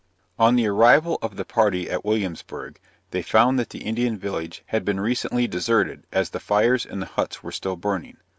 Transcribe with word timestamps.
On 0.39 0.55
the 0.55 0.65
arrival 0.65 1.19
of 1.21 1.35
the 1.35 1.45
party 1.45 1.87
at 1.87 2.03
Williamsburg, 2.03 2.79
they 3.11 3.21
found 3.21 3.59
that 3.59 3.69
the 3.69 3.83
Indian 3.83 4.17
village 4.17 4.63
had 4.65 4.83
been 4.83 4.99
recently 4.99 5.45
deserted, 5.47 6.07
as 6.11 6.31
the 6.31 6.39
fires 6.39 6.87
in 6.87 7.01
the 7.01 7.05
huts 7.05 7.43
were 7.43 7.51
still 7.51 7.75
burning. 7.75 8.17